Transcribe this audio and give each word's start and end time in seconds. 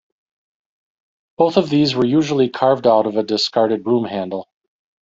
Both 1.37 1.57
of 1.57 1.69
these 1.69 1.93
were 1.93 2.03
usually 2.07 2.49
carved 2.49 2.87
out 2.87 3.05
of 3.05 3.17
a 3.17 3.23
discarded 3.23 3.83
broom 3.83 4.05
handle. 4.05 4.47